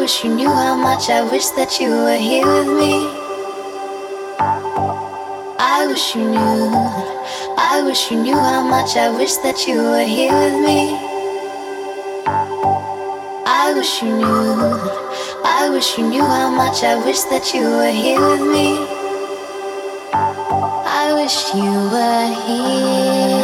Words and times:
wish 0.00 0.24
you 0.24 0.34
knew 0.34 0.48
how 0.48 0.74
much 0.74 1.10
I 1.10 1.20
wish 1.30 1.48
that 1.60 1.78
you 1.78 1.90
were 1.90 2.16
here 2.16 2.46
with 2.46 2.68
me. 2.80 3.04
I 5.58 5.86
wish 5.86 6.14
you 6.14 6.24
knew, 6.24 6.72
I 7.58 7.82
wish 7.84 8.10
you 8.10 8.22
knew 8.22 8.34
how 8.34 8.62
much 8.66 8.96
I 8.96 9.10
wish 9.10 9.36
that 9.44 9.66
you 9.68 9.76
were 9.76 10.08
here 10.16 10.32
with 10.32 10.58
me. 10.64 10.96
I 13.44 13.74
wish 13.76 14.00
you 14.02 14.16
knew, 14.16 14.80
I 15.44 15.68
wish 15.70 15.98
you 15.98 16.08
knew 16.08 16.24
how 16.24 16.48
much 16.48 16.82
I 16.82 16.96
wish 17.04 17.20
that 17.24 17.52
you 17.52 17.64
were 17.68 17.92
here 17.92 18.20
with 18.20 18.46
me. 18.56 18.68
I 20.96 21.12
wish 21.12 21.36
you 21.52 21.72
were 21.92 22.28
here. 22.46 23.39